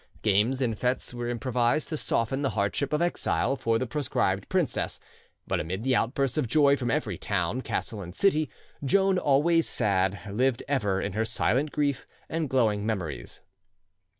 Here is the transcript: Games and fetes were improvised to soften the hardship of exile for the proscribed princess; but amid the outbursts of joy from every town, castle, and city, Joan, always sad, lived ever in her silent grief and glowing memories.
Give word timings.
Games 0.23 0.61
and 0.61 0.75
fetes 0.75 1.13
were 1.13 1.29
improvised 1.29 1.89
to 1.89 1.95
soften 1.95 2.41
the 2.41 2.49
hardship 2.57 2.91
of 2.91 3.03
exile 3.03 3.55
for 3.55 3.77
the 3.77 3.85
proscribed 3.85 4.49
princess; 4.49 4.99
but 5.45 5.59
amid 5.59 5.83
the 5.83 5.95
outbursts 5.95 6.39
of 6.39 6.47
joy 6.47 6.75
from 6.75 6.89
every 6.89 7.19
town, 7.19 7.61
castle, 7.61 8.01
and 8.01 8.15
city, 8.15 8.49
Joan, 8.83 9.19
always 9.19 9.69
sad, 9.69 10.19
lived 10.27 10.63
ever 10.67 10.99
in 10.99 11.13
her 11.13 11.23
silent 11.23 11.71
grief 11.71 12.07
and 12.29 12.49
glowing 12.49 12.83
memories. 12.83 13.41